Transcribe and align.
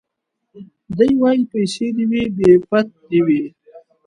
دی 0.97 1.11
وايي 1.21 1.43
پيسې 1.51 1.87
دي 1.95 2.05
وي 2.11 2.23
بې 2.37 2.51
پت 2.67 2.87
دي 3.09 3.19
وي 3.25 3.43